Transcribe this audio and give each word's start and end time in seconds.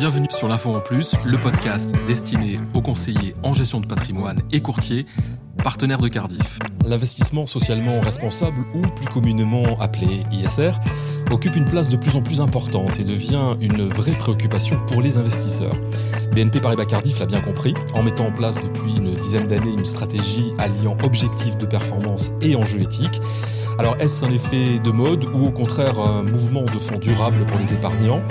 Bienvenue 0.00 0.28
sur 0.30 0.48
l'Info 0.48 0.74
en 0.74 0.80
Plus, 0.80 1.12
le 1.26 1.36
podcast 1.36 1.94
destiné 2.06 2.58
aux 2.72 2.80
conseillers 2.80 3.34
en 3.42 3.52
gestion 3.52 3.80
de 3.80 3.86
patrimoine 3.86 4.40
et 4.50 4.62
courtiers, 4.62 5.04
partenaires 5.62 6.00
de 6.00 6.08
Cardiff. 6.08 6.58
L'investissement 6.86 7.44
socialement 7.44 8.00
responsable, 8.00 8.64
ou 8.72 8.80
plus 8.80 9.04
communément 9.08 9.78
appelé 9.78 10.22
ISR, 10.32 10.70
occupe 11.30 11.54
une 11.54 11.66
place 11.66 11.90
de 11.90 11.98
plus 11.98 12.16
en 12.16 12.22
plus 12.22 12.40
importante 12.40 12.98
et 12.98 13.04
devient 13.04 13.52
une 13.60 13.84
vraie 13.84 14.16
préoccupation 14.16 14.80
pour 14.86 15.02
les 15.02 15.18
investisseurs. 15.18 15.76
BNP 16.34 16.62
Paribas 16.62 16.86
Cardiff 16.86 17.18
l'a 17.18 17.26
bien 17.26 17.42
compris, 17.42 17.74
en 17.92 18.02
mettant 18.02 18.28
en 18.28 18.32
place 18.32 18.54
depuis 18.54 18.96
une 18.96 19.16
dizaine 19.16 19.48
d'années 19.48 19.74
une 19.76 19.84
stratégie 19.84 20.54
alliant 20.56 20.96
objectifs 21.04 21.58
de 21.58 21.66
performance 21.66 22.30
et 22.40 22.56
enjeux 22.56 22.80
éthiques. 22.80 23.20
Alors 23.78 23.96
est-ce 24.00 24.24
un 24.24 24.30
effet 24.30 24.78
de 24.78 24.90
mode 24.92 25.26
ou 25.34 25.44
au 25.44 25.50
contraire 25.50 25.98
un 25.98 26.22
mouvement 26.22 26.64
de 26.64 26.78
fonds 26.78 26.98
durable 26.98 27.44
pour 27.44 27.58
les 27.58 27.74
épargnants? 27.74 28.22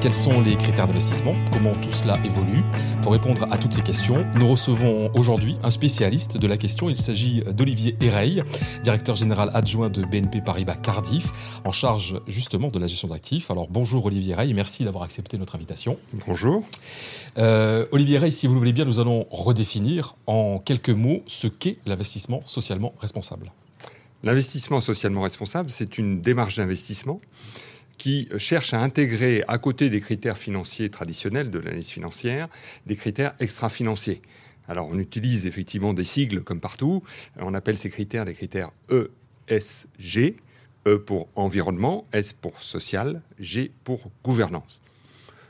Quels 0.00 0.14
sont 0.14 0.40
les 0.40 0.56
critères 0.56 0.86
d'investissement 0.86 1.34
Comment 1.52 1.74
tout 1.74 1.92
cela 1.92 2.18
évolue 2.24 2.62
Pour 3.02 3.12
répondre 3.12 3.46
à 3.50 3.58
toutes 3.58 3.74
ces 3.74 3.82
questions, 3.82 4.24
nous 4.36 4.48
recevons 4.48 5.10
aujourd'hui 5.14 5.56
un 5.62 5.70
spécialiste 5.70 6.38
de 6.38 6.46
la 6.46 6.56
question. 6.56 6.88
Il 6.88 6.96
s'agit 6.96 7.42
d'Olivier 7.42 7.96
Héreil, 8.00 8.42
directeur 8.82 9.16
général 9.16 9.50
adjoint 9.52 9.90
de 9.90 10.02
BNP 10.02 10.40
Paribas 10.40 10.76
Cardiff, 10.76 11.30
en 11.66 11.72
charge 11.72 12.18
justement 12.26 12.68
de 12.68 12.78
la 12.78 12.86
gestion 12.86 13.08
d'actifs. 13.08 13.50
Alors 13.50 13.68
bonjour 13.68 14.06
Olivier 14.06 14.32
Héreil, 14.32 14.54
merci 14.54 14.84
d'avoir 14.84 15.04
accepté 15.04 15.36
notre 15.36 15.54
invitation. 15.54 15.98
Bonjour. 16.26 16.64
Euh, 17.36 17.84
Olivier 17.92 18.16
Héreil, 18.16 18.32
si 18.32 18.46
vous 18.46 18.54
le 18.54 18.58
voulez 18.58 18.72
bien, 18.72 18.86
nous 18.86 19.00
allons 19.00 19.26
redéfinir 19.30 20.16
en 20.26 20.60
quelques 20.60 20.88
mots 20.88 21.22
ce 21.26 21.46
qu'est 21.46 21.76
l'investissement 21.84 22.42
socialement 22.46 22.94
responsable. 23.00 23.52
L'investissement 24.22 24.80
socialement 24.80 25.22
responsable, 25.22 25.70
c'est 25.70 25.98
une 25.98 26.22
démarche 26.22 26.56
d'investissement 26.56 27.20
qui 28.00 28.28
cherche 28.38 28.72
à 28.72 28.80
intégrer, 28.80 29.44
à 29.46 29.58
côté 29.58 29.90
des 29.90 30.00
critères 30.00 30.38
financiers 30.38 30.88
traditionnels 30.88 31.50
de 31.50 31.58
l'analyse 31.58 31.90
financière, 31.90 32.48
des 32.86 32.96
critères 32.96 33.34
extra-financiers. 33.40 34.22
Alors 34.68 34.88
on 34.88 34.98
utilise 34.98 35.46
effectivement 35.46 35.92
des 35.92 36.04
sigles 36.04 36.42
comme 36.42 36.60
partout. 36.60 37.02
On 37.36 37.52
appelle 37.52 37.76
ces 37.76 37.90
critères 37.90 38.24
des 38.24 38.32
critères 38.32 38.70
ESG. 39.48 40.36
E 40.86 40.96
pour 40.96 41.28
environnement, 41.34 42.06
S 42.14 42.32
pour 42.32 42.62
social, 42.62 43.20
G 43.38 43.70
pour 43.84 44.10
gouvernance. 44.24 44.80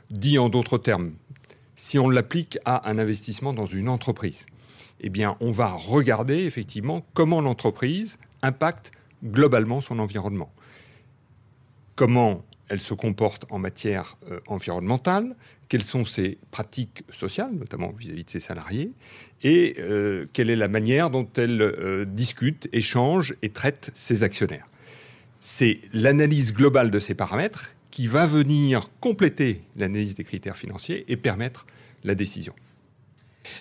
Dit 0.09 0.37
en 0.37 0.49
d'autres 0.49 0.77
termes, 0.77 1.13
si 1.75 1.97
on 1.99 2.09
l'applique 2.09 2.59
à 2.65 2.89
un 2.91 2.99
investissement 2.99 3.53
dans 3.53 3.65
une 3.65 3.87
entreprise, 3.87 4.45
eh 4.99 5.09
bien, 5.09 5.37
on 5.39 5.51
va 5.51 5.69
regarder 5.69 6.39
effectivement 6.39 7.05
comment 7.13 7.39
l'entreprise 7.39 8.17
impacte 8.41 8.91
globalement 9.23 9.79
son 9.79 9.99
environnement 9.99 10.51
comment 12.01 12.43
elle 12.71 12.79
se 12.79 12.93
comporte 12.93 13.45
en 13.49 13.59
matière 13.59 14.17
euh, 14.31 14.39
environnementale, 14.47 15.35
quelles 15.67 15.83
sont 15.83 16.05
ses 16.05 16.37
pratiques 16.51 17.03
sociales, 17.11 17.51
notamment 17.51 17.91
vis-à-vis 17.91 18.23
de 18.23 18.29
ses 18.29 18.39
salariés, 18.39 18.93
et 19.43 19.75
euh, 19.79 20.25
quelle 20.31 20.49
est 20.49 20.55
la 20.55 20.69
manière 20.69 21.09
dont 21.09 21.27
elle 21.35 21.61
euh, 21.61 22.05
discute, 22.05 22.69
échange 22.71 23.35
et 23.41 23.49
traite 23.49 23.91
ses 23.93 24.23
actionnaires. 24.23 24.67
C'est 25.41 25.81
l'analyse 25.91 26.53
globale 26.53 26.91
de 26.91 26.99
ces 27.01 27.13
paramètres 27.13 27.71
qui 27.89 28.07
va 28.07 28.25
venir 28.25 28.89
compléter 29.01 29.61
l'analyse 29.75 30.15
des 30.15 30.23
critères 30.23 30.55
financiers 30.55 31.03
et 31.11 31.17
permettre 31.17 31.67
la 32.05 32.15
décision. 32.15 32.53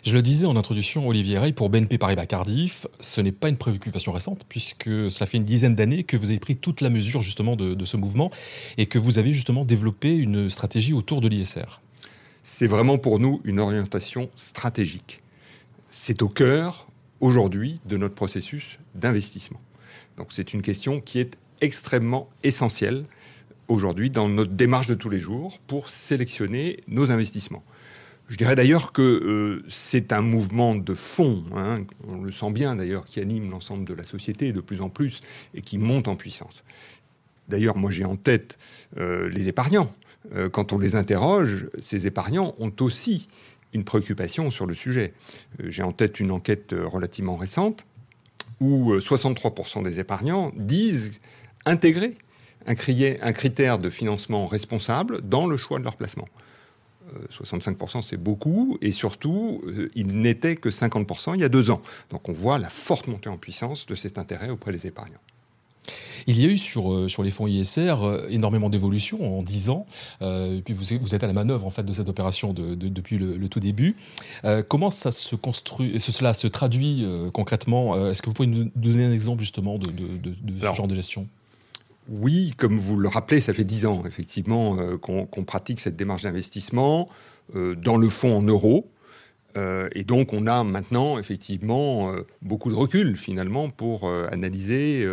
Je 0.02 0.14
le 0.14 0.22
disais 0.22 0.46
en 0.46 0.56
introduction, 0.56 1.06
Olivier 1.08 1.38
Rey, 1.38 1.52
pour 1.52 1.70
BNP 1.70 1.98
Paribas 1.98 2.26
Cardiff, 2.26 2.86
ce 3.00 3.20
n'est 3.20 3.32
pas 3.32 3.48
une 3.48 3.56
préoccupation 3.56 4.12
récente, 4.12 4.44
puisque 4.48 5.10
cela 5.10 5.26
fait 5.26 5.38
une 5.38 5.44
dizaine 5.44 5.74
d'années 5.74 6.04
que 6.04 6.16
vous 6.16 6.30
avez 6.30 6.38
pris 6.38 6.56
toute 6.56 6.80
la 6.80 6.90
mesure 6.90 7.22
justement 7.22 7.56
de, 7.56 7.84
ce 7.84 7.96
mouvement 7.96 8.30
et 8.78 8.86
que 8.86 8.98
vous 8.98 9.18
avez 9.18 9.32
justement 9.32 9.64
développé 9.64 10.14
une 10.14 10.50
stratégie 10.50 10.92
autour 10.92 11.20
de 11.20 11.28
l'ISR. 11.28 11.80
C'est 12.42 12.66
vraiment 12.66 12.98
pour 12.98 13.18
nous 13.18 13.40
une 13.44 13.60
orientation 13.60 14.28
stratégique. 14.36 15.22
C'est 15.88 16.22
au 16.22 16.28
cœur 16.28 16.88
aujourd'hui 17.20 17.80
de 17.86 17.96
notre 17.96 18.14
processus 18.14 18.78
d'investissement. 18.94 19.60
Donc 20.16 20.28
c'est 20.30 20.54
une 20.54 20.62
question 20.62 21.00
qui 21.00 21.18
est 21.18 21.36
extrêmement 21.60 22.28
essentielle 22.42 23.04
aujourd'hui 23.68 24.10
dans 24.10 24.28
notre 24.28 24.52
démarche 24.52 24.86
de 24.86 24.94
tous 24.94 25.10
les 25.10 25.18
jours 25.18 25.58
pour 25.66 25.88
sélectionner 25.88 26.78
nos 26.88 27.10
investissements. 27.10 27.62
Je 28.30 28.36
dirais 28.36 28.54
d'ailleurs 28.54 28.92
que 28.92 29.02
euh, 29.02 29.64
c'est 29.68 30.12
un 30.12 30.20
mouvement 30.20 30.76
de 30.76 30.94
fond, 30.94 31.42
hein, 31.56 31.84
on 32.06 32.22
le 32.22 32.30
sent 32.30 32.52
bien 32.52 32.76
d'ailleurs, 32.76 33.04
qui 33.04 33.18
anime 33.18 33.50
l'ensemble 33.50 33.84
de 33.84 33.92
la 33.92 34.04
société 34.04 34.52
de 34.52 34.60
plus 34.60 34.82
en 34.82 34.88
plus 34.88 35.20
et 35.52 35.62
qui 35.62 35.78
monte 35.78 36.06
en 36.06 36.14
puissance. 36.14 36.62
D'ailleurs, 37.48 37.76
moi 37.76 37.90
j'ai 37.90 38.04
en 38.04 38.14
tête 38.14 38.56
euh, 38.98 39.28
les 39.28 39.48
épargnants. 39.48 39.92
Euh, 40.32 40.48
quand 40.48 40.72
on 40.72 40.78
les 40.78 40.94
interroge, 40.94 41.68
ces 41.80 42.06
épargnants 42.06 42.54
ont 42.60 42.72
aussi 42.78 43.26
une 43.72 43.82
préoccupation 43.82 44.52
sur 44.52 44.66
le 44.66 44.74
sujet. 44.74 45.12
j'ai 45.64 45.82
en 45.82 45.92
tête 45.92 46.20
une 46.20 46.30
enquête 46.30 46.72
relativement 46.72 47.36
récente 47.36 47.86
où 48.60 48.94
63% 48.94 49.82
des 49.82 49.98
épargnants 49.98 50.52
disent 50.56 51.20
intégrer 51.66 52.16
un 52.66 52.74
critère 52.74 53.78
de 53.78 53.90
financement 53.90 54.46
responsable 54.46 55.20
dans 55.22 55.46
le 55.46 55.56
choix 55.56 55.78
de 55.80 55.84
leur 55.84 55.96
placement. 55.96 56.28
65% 57.30 58.02
c'est 58.02 58.16
beaucoup, 58.16 58.78
et 58.80 58.92
surtout, 58.92 59.62
euh, 59.66 59.90
il 59.94 60.18
n'était 60.20 60.56
que 60.56 60.68
50% 60.68 61.34
il 61.34 61.40
y 61.40 61.44
a 61.44 61.48
deux 61.48 61.70
ans. 61.70 61.80
Donc 62.10 62.28
on 62.28 62.32
voit 62.32 62.58
la 62.58 62.70
forte 62.70 63.06
montée 63.08 63.28
en 63.28 63.36
puissance 63.36 63.86
de 63.86 63.94
cet 63.94 64.18
intérêt 64.18 64.50
auprès 64.50 64.72
des 64.72 64.86
épargnants. 64.86 65.20
Il 66.26 66.38
y 66.38 66.44
a 66.44 66.48
eu 66.48 66.58
sur, 66.58 66.92
euh, 66.92 67.08
sur 67.08 67.22
les 67.22 67.30
fonds 67.30 67.46
ISR 67.46 67.96
euh, 68.02 68.26
énormément 68.28 68.68
d'évolutions 68.68 69.38
en 69.38 69.42
10 69.42 69.70
ans, 69.70 69.86
et 70.20 70.62
puis 70.64 70.74
vous, 70.74 70.84
vous, 71.00 71.14
êtes 71.14 71.24
à 71.24 71.26
la 71.26 71.32
manœuvre 71.32 71.66
en 71.66 71.70
fait 71.70 71.82
de 71.82 71.92
cette 71.92 72.08
opération 72.08 72.52
depuis 72.52 73.18
le, 73.18 73.48
tout 73.48 73.60
début. 73.60 73.96
comment 74.68 74.90
ça 74.90 75.10
se 75.10 75.34
construit, 75.34 75.98
cela 76.00 76.34
se 76.34 76.46
traduit 76.46 77.06
concrètement? 77.32 78.08
Est-ce 78.08 78.22
que 78.22 78.26
vous 78.26 78.34
pouvez 78.34 78.48
nous 78.48 78.70
donner 78.76 79.04
un 79.04 79.12
exemple 79.12 79.40
justement 79.40 79.76
de, 79.78 79.90
ce 80.58 80.74
genre 80.74 80.88
de 80.88 80.94
gestion? 80.94 81.26
Oui, 82.08 82.54
comme 82.56 82.76
vous 82.76 82.96
le 82.96 83.08
rappelez, 83.08 83.40
ça 83.40 83.54
fait 83.54 83.64
dix 83.64 83.86
ans 83.86 84.02
effectivement 84.06 84.78
euh, 84.78 84.96
qu'on 84.96 85.44
pratique 85.44 85.80
cette 85.80 85.96
démarche 85.96 86.22
d'investissement 86.22 87.08
euh, 87.54 87.74
dans 87.74 87.96
le 87.96 88.08
fonds 88.08 88.36
en 88.36 88.42
euros. 88.42 88.90
Euh, 89.56 89.88
et 89.94 90.04
donc 90.04 90.32
on 90.32 90.46
a 90.46 90.62
maintenant 90.64 91.18
effectivement 91.18 92.12
beaucoup 92.42 92.70
de 92.70 92.74
recul 92.74 93.16
finalement 93.16 93.70
pour 93.70 94.08
analyser 94.08 95.06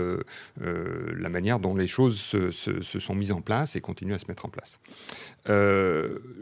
la 0.59 1.29
manière 1.29 1.59
dont 1.59 1.75
les 1.75 1.87
choses 1.87 2.19
se, 2.19 2.51
sont 2.81 3.15
mises 3.15 3.31
en 3.31 3.41
place 3.41 3.75
et 3.75 3.81
continuent 3.81 4.13
à 4.13 4.19
se 4.19 4.27
mettre 4.27 4.45
en 4.45 4.49
place. 4.49 4.79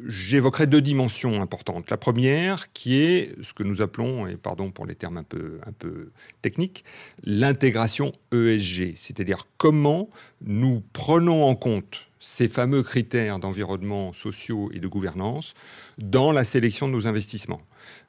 J'évoquerai 0.08 0.68
deux 0.68 0.82
dimensions 0.82 1.42
importantes. 1.42 1.90
La 1.90 1.98
première 1.98 2.72
qui 2.74 3.02
est 3.02 3.36
ce 3.44 3.54
que 3.54 3.64
nous 3.64 3.82
appelons, 3.82 4.28
et 4.28 4.36
pardon 4.36 4.72
pour 4.72 4.86
les 4.86 4.96
termes 4.96 5.18
un 5.18 5.24
peu, 5.24 5.60
un 5.66 5.72
peu 5.72 6.12
techniques, 6.42 6.84
l'intégration 7.24 8.12
ESG, 8.32 8.96
c'est-à-dire 8.96 9.48
comment 9.58 10.10
nous 10.42 10.84
prenons 10.94 11.44
en 11.44 11.56
compte 11.56 12.08
ces 12.28 12.48
fameux 12.48 12.82
critères 12.82 13.38
d'environnement 13.38 14.12
sociaux 14.12 14.72
et 14.74 14.80
de 14.80 14.88
gouvernance 14.88 15.54
dans 16.00 16.32
la 16.32 16.44
sélection 16.44 16.88
de 16.88 16.94
nos 16.94 17.06
investissements. 17.06 17.62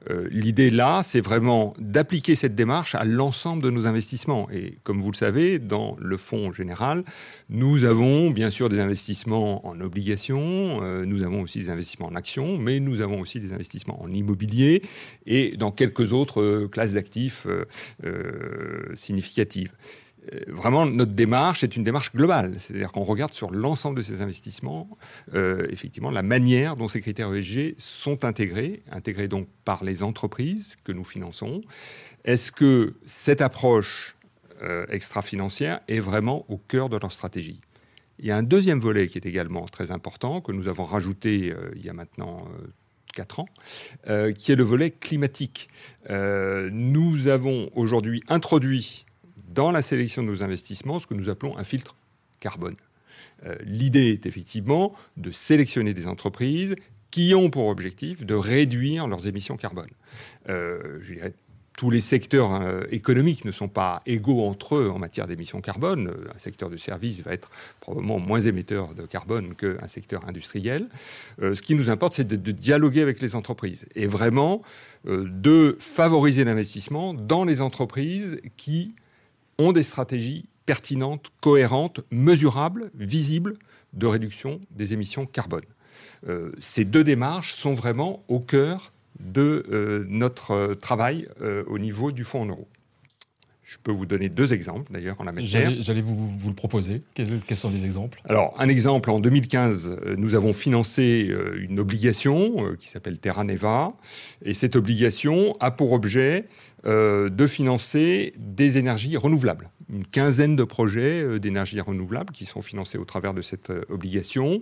Euh, 0.09 0.27
l'idée 0.31 0.71
là, 0.71 1.03
c'est 1.03 1.21
vraiment 1.21 1.75
d'appliquer 1.77 2.33
cette 2.33 2.55
démarche 2.55 2.95
à 2.95 3.05
l'ensemble 3.05 3.61
de 3.61 3.69
nos 3.69 3.85
investissements. 3.85 4.49
Et 4.51 4.79
comme 4.83 4.99
vous 4.99 5.11
le 5.11 5.15
savez, 5.15 5.59
dans 5.59 5.95
le 5.99 6.17
fonds 6.17 6.51
général, 6.51 7.03
nous 7.49 7.83
avons 7.83 8.31
bien 8.31 8.49
sûr 8.49 8.69
des 8.69 8.79
investissements 8.79 9.67
en 9.67 9.79
obligations, 9.81 10.79
euh, 10.81 11.05
nous 11.05 11.23
avons 11.23 11.43
aussi 11.43 11.59
des 11.59 11.69
investissements 11.69 12.07
en 12.07 12.15
actions, 12.15 12.57
mais 12.57 12.79
nous 12.79 13.01
avons 13.01 13.21
aussi 13.21 13.39
des 13.39 13.53
investissements 13.53 14.01
en 14.01 14.09
immobilier 14.09 14.81
et 15.27 15.55
dans 15.57 15.69
quelques 15.69 16.11
autres 16.11 16.41
euh, 16.41 16.67
classes 16.67 16.93
d'actifs 16.93 17.45
significatives. 18.95 19.71
Euh, 20.33 20.39
vraiment, 20.47 20.85
notre 20.85 21.11
démarche 21.11 21.63
est 21.63 21.75
une 21.75 21.83
démarche 21.83 22.13
globale. 22.13 22.55
C'est-à-dire 22.57 22.91
qu'on 22.91 23.03
regarde 23.03 23.33
sur 23.33 23.51
l'ensemble 23.51 23.97
de 23.97 24.01
ces 24.01 24.21
investissements, 24.21 24.89
euh, 25.33 25.67
effectivement, 25.69 26.11
la 26.11 26.23
manière 26.23 26.75
dont 26.75 26.87
ces 26.87 27.01
critères 27.01 27.33
ESG 27.33 27.75
sont 27.77 28.25
intégrés, 28.25 28.83
intégrés 28.91 29.27
donc 29.27 29.47
par 29.65 29.83
les 29.83 30.03
entreprises 30.03 30.75
que 30.83 30.91
nous 30.91 31.03
finançons. 31.03 31.61
Est-ce 32.25 32.51
que 32.51 32.95
cette 33.05 33.41
approche 33.41 34.15
euh, 34.63 34.85
extra-financière 34.89 35.79
est 35.87 35.99
vraiment 35.99 36.45
au 36.49 36.57
cœur 36.57 36.89
de 36.89 36.97
leur 36.97 37.11
stratégie? 37.11 37.61
Il 38.19 38.25
y 38.25 38.31
a 38.31 38.37
un 38.37 38.43
deuxième 38.43 38.79
volet 38.79 39.07
qui 39.07 39.19
est 39.19 39.27
également 39.27 39.65
très 39.67 39.91
important, 39.91 40.41
que 40.41 40.51
nous 40.51 40.67
avons 40.67 40.85
rajouté 40.85 41.53
il 41.75 41.85
y 41.85 41.89
a 41.89 41.93
maintenant... 41.93 42.47
4 43.15 43.39
ans, 43.39 43.47
qui 44.37 44.51
est 44.51 44.55
le 44.55 44.63
volet 44.63 44.91
climatique. 44.91 45.69
nous 46.07 47.27
avons 47.27 47.71
aujourd'hui 47.73 48.21
introduit 48.27 49.06
dans 49.57 49.71
la 49.71 49.81
sélection 49.81 50.21
de 50.21 50.27
nos 50.27 50.43
investissements 50.43 50.99
ce 50.99 51.07
que 51.07 51.15
nous 51.15 51.29
appelons 51.29 51.57
un 51.57 51.63
filtre 51.63 51.95
carbone. 52.39 52.75
Euh, 53.43 53.55
l'idée 53.63 54.11
est 54.11 54.27
effectivement 54.27 54.93
de 55.17 55.31
sélectionner 55.31 55.95
des 55.95 56.05
entreprises 56.05 56.75
qui 57.09 57.33
ont 57.33 57.49
pour 57.49 57.65
objectif 57.65 58.23
de 58.23 58.35
réduire 58.35 59.07
leurs 59.07 59.25
émissions 59.25 59.57
carbone. 59.57 59.89
Euh, 60.47 60.99
je 61.01 61.15
dirais 61.15 61.33
tous 61.75 61.89
les 61.89 62.01
secteurs 62.01 62.53
euh, 62.53 62.83
économiques 62.91 63.45
ne 63.45 63.51
sont 63.51 63.67
pas 63.67 64.03
égaux 64.05 64.45
entre 64.45 64.75
eux 64.75 64.91
en 64.91 64.99
matière 64.99 65.25
d'émissions 65.25 65.59
carbone. 65.59 66.09
Euh, 66.09 66.35
un 66.35 66.37
secteur 66.37 66.69
de 66.69 66.77
services 66.77 67.23
va 67.23 67.33
être 67.33 67.49
probablement 67.79 68.19
moins 68.19 68.39
émetteur 68.39 68.93
de 68.93 69.07
carbone 69.07 69.55
qu'un 69.55 69.87
secteur 69.87 70.27
industriel. 70.27 70.87
Ce 71.41 71.61
qui 71.63 71.73
nous 71.73 71.89
importe, 71.89 72.13
c'est 72.13 72.27
de, 72.27 72.51
dialoguer 72.51 73.01
avec 73.01 73.21
les 73.21 73.35
entreprises 73.35 73.85
et 73.95 74.05
vraiment 74.05 74.61
de 75.05 75.77
favoriser 75.79 76.43
l'investissement 76.43 77.15
dans 77.15 77.43
les 77.43 77.61
entreprises 77.61 78.37
qui 78.55 78.93
ont 79.57 79.71
des 79.71 79.83
stratégies 79.83 80.45
pertinentes, 80.65 81.31
cohérentes, 81.41 82.01
mesurables, 82.11 82.91
visibles 82.95 83.57
de 83.93 84.05
réduction 84.05 84.59
des 84.71 84.93
émissions 84.93 85.25
carbone. 85.25 85.63
ces 86.59 86.83
deux 86.83 87.03
démarches 87.03 87.53
sont 87.53 87.73
vraiment 87.73 88.23
au 88.27 88.39
cœur 88.39 88.91
de 89.19 89.65
euh, 89.71 90.05
notre 90.09 90.51
euh, 90.51 90.75
travail 90.75 91.27
euh, 91.41 91.63
au 91.67 91.79
niveau 91.79 92.11
du 92.11 92.23
fonds 92.23 92.41
en 92.41 92.45
euros. 92.47 92.67
Je 93.63 93.77
peux 93.83 93.91
vous 93.91 94.05
donner 94.05 94.29
deux 94.29 94.53
exemples 94.53 94.93
d'ailleurs 94.93 95.19
en 95.19 95.25
la 95.25 95.33
matière. 95.33 95.69
J'allais 95.81 96.01
vous, 96.01 96.15
vous, 96.15 96.47
le 96.47 96.55
proposer. 96.55 97.01
Quels, 97.15 97.57
sont 97.57 97.69
les 97.69 97.83
exemples? 97.83 98.21
Alors, 98.29 98.55
un 98.57 98.69
exemple, 98.69 99.11
en 99.11 99.19
2015, 99.19 99.99
nous 100.17 100.35
avons 100.35 100.53
financé 100.53 101.35
une 101.57 101.77
obligation 101.77 102.75
qui 102.79 102.87
s'appelle 102.87 103.17
Terra 103.17 103.43
Neva. 103.43 103.91
Et 104.45 104.53
cette 104.53 104.77
obligation 104.77 105.53
a 105.59 105.69
pour 105.71 105.91
objet 105.91 106.45
de 106.87 107.47
financer 107.47 108.31
des 108.37 108.77
énergies 108.77 109.17
renouvelables 109.17 109.69
une 109.89 110.05
quinzaine 110.05 110.55
de 110.55 110.63
projets 110.63 111.23
euh, 111.23 111.39
d'énergie 111.39 111.79
renouvelable 111.79 112.33
qui 112.33 112.45
sont 112.45 112.61
financés 112.61 112.97
au 112.97 113.05
travers 113.05 113.33
de 113.33 113.41
cette 113.41 113.69
euh, 113.69 113.81
obligation. 113.89 114.61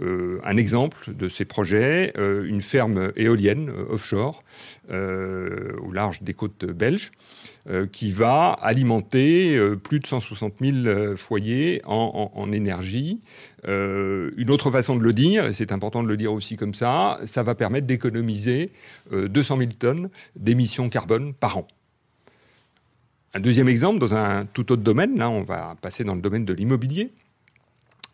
Euh, 0.00 0.40
un 0.44 0.56
exemple 0.56 1.12
de 1.12 1.28
ces 1.28 1.44
projets, 1.44 2.12
une 2.16 2.60
ferme 2.60 3.12
éolienne 3.16 3.70
offshore 3.88 4.42
au 4.88 5.92
large 5.92 6.22
des 6.22 6.34
côtes 6.34 6.64
belges 6.64 7.10
qui 7.92 8.10
va 8.12 8.50
alimenter 8.50 9.58
plus 9.82 10.00
de 10.00 10.06
160 10.06 10.54
000 10.60 11.16
foyers 11.16 11.82
en 11.84 12.52
énergie. 12.52 13.20
Une 13.66 14.50
autre 14.50 14.70
façon 14.70 14.96
de 14.96 15.02
le 15.02 15.12
dire, 15.12 15.46
et 15.46 15.52
c'est 15.52 15.72
important 15.72 16.02
de 16.02 16.08
le 16.08 16.16
dire 16.16 16.32
aussi 16.32 16.56
comme 16.56 16.74
ça, 16.74 17.18
ça 17.24 17.42
va 17.42 17.54
permettre 17.54 17.86
d'économiser 17.86 18.72
200 19.12 19.58
000 19.58 19.70
tonnes 19.78 20.10
d'émissions 20.34 20.88
carbone 20.88 21.34
par 21.34 21.58
an. 21.58 21.68
Un 23.32 23.40
deuxième 23.40 23.68
exemple, 23.68 24.00
dans 24.00 24.14
un 24.14 24.44
tout 24.44 24.72
autre 24.72 24.82
domaine, 24.82 25.16
là 25.16 25.30
on 25.30 25.42
va 25.42 25.76
passer 25.80 26.04
dans 26.04 26.14
le 26.14 26.20
domaine 26.20 26.44
de 26.44 26.52
l'immobilier. 26.52 27.12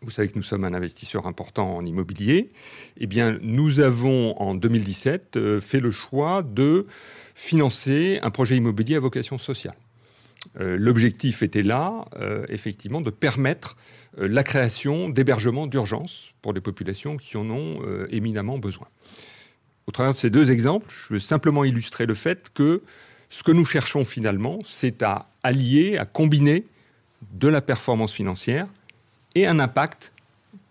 Vous 0.01 0.11
savez 0.11 0.27
que 0.27 0.35
nous 0.35 0.43
sommes 0.43 0.63
un 0.63 0.75
investisseur 0.75 1.25
important 1.25 1.75
en 1.75 1.83
immobilier. 1.83 2.51
Eh 2.97 3.07
bien, 3.07 3.39
nous 3.41 3.79
avons 3.79 4.39
en 4.39 4.53
2017 4.53 5.37
euh, 5.37 5.59
fait 5.59 5.79
le 5.79 5.89
choix 5.89 6.43
de 6.43 6.85
financer 7.33 8.19
un 8.21 8.29
projet 8.29 8.55
immobilier 8.55 8.95
à 8.95 8.99
vocation 8.99 9.39
sociale. 9.39 9.75
Euh, 10.59 10.77
l'objectif 10.77 11.43
était 11.43 11.61
là, 11.61 12.05
euh, 12.19 12.45
effectivement, 12.49 13.01
de 13.01 13.09
permettre 13.09 13.75
la 14.17 14.43
création 14.43 15.09
d'hébergements 15.09 15.67
d'urgence 15.67 16.31
pour 16.41 16.53
les 16.53 16.61
populations 16.61 17.17
qui 17.17 17.37
en 17.37 17.47
ont 17.51 17.81
éminemment 18.09 18.57
besoin. 18.57 18.87
Au 19.85 19.91
travers 19.91 20.13
de 20.13 20.17
ces 20.17 20.31
deux 20.31 20.49
exemples, 20.49 20.87
je 20.89 21.13
veux 21.13 21.19
simplement 21.19 21.63
illustrer 21.63 22.07
le 22.07 22.15
fait 22.15 22.51
que 22.53 22.81
ce 23.29 23.43
que 23.43 23.51
nous 23.51 23.65
cherchons 23.65 24.05
finalement, 24.05 24.59
c'est 24.65 25.03
à 25.03 25.29
allier, 25.43 25.97
à 25.97 26.05
combiner 26.05 26.65
de 27.33 27.47
la 27.47 27.61
performance 27.61 28.11
financière 28.11 28.67
et 29.35 29.45
un 29.45 29.59
impact 29.59 30.13